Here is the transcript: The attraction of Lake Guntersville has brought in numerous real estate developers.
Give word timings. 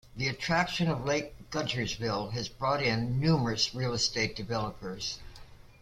The 0.17 0.27
attraction 0.29 0.87
of 0.89 1.05
Lake 1.05 1.35
Guntersville 1.51 2.31
has 2.31 2.49
brought 2.49 2.81
in 2.81 3.19
numerous 3.19 3.75
real 3.75 3.93
estate 3.93 4.35
developers. 4.35 5.19